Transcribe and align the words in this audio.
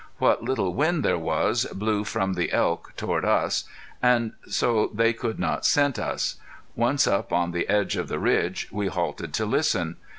What 0.17 0.41
little 0.43 0.73
wind 0.73 1.05
there 1.05 1.15
was 1.19 1.65
blew 1.65 2.03
from 2.05 2.33
the 2.33 2.51
elk 2.51 2.93
toward 2.97 3.23
us, 3.23 3.65
so 4.47 4.89
they 4.95 5.13
could 5.13 5.37
not 5.37 5.63
scent 5.63 5.99
us. 5.99 6.37
Once 6.75 7.05
up 7.05 7.31
on 7.31 7.51
the 7.51 7.69
edge 7.69 7.95
of 7.97 8.07
the 8.07 8.17
ridge 8.17 8.67
we 8.71 8.87
halted 8.87 9.31
to 9.35 9.45
listen. 9.45 9.97